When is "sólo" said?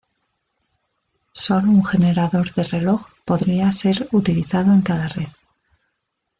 1.31-1.69